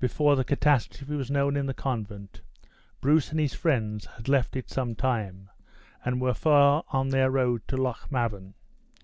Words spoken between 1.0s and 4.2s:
was known in the convent, Bruce and his friends